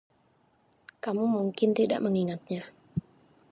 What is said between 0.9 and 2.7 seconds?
Kamu mungkin tidak mengingatnya.